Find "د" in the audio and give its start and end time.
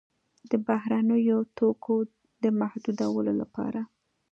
0.49-0.51, 2.43-2.45